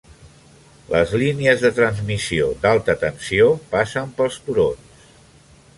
[0.93, 5.13] Les línies de transmissió d'alta tensió passen pels turons.